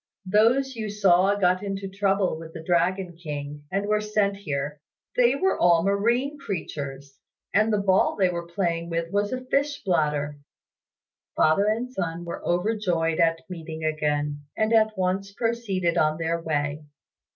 Those 0.25 0.75
you 0.75 0.89
saw 0.89 1.35
got 1.35 1.61
into 1.61 1.87
trouble 1.87 2.39
with 2.39 2.53
the 2.53 2.63
Dragon 2.63 3.15
King, 3.15 3.65
and 3.71 3.85
were 3.85 4.01
sent 4.01 4.35
here. 4.37 4.79
They 5.15 5.35
were 5.35 5.59
all 5.59 5.83
marine 5.83 6.39
creatures, 6.39 7.19
and 7.53 7.71
the 7.71 7.77
ball 7.77 8.15
they 8.15 8.29
were 8.29 8.47
playing 8.47 8.89
with 8.89 9.11
was 9.11 9.31
a 9.31 9.45
fish 9.45 9.83
bladder." 9.83 10.39
Father 11.35 11.67
and 11.67 11.93
son 11.93 12.25
were 12.25 12.43
overjoyed 12.43 13.19
at 13.19 13.47
meeting 13.47 13.83
again, 13.85 14.41
and 14.57 14.73
at 14.73 14.97
once 14.97 15.33
proceeded 15.33 15.99
on 15.99 16.17
their 16.17 16.41
way. 16.41 16.81